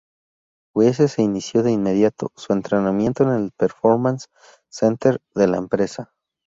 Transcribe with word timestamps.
Wiese 0.75 1.21
inició 1.21 1.61
de 1.61 1.69
inmediato 1.71 2.31
su 2.35 2.53
entrenamiento 2.53 3.21
en 3.21 3.29
el 3.33 3.51
performance 3.51 4.29
center 4.67 5.21
de 5.35 5.45
la 5.45 5.57
empresa. 5.57 6.11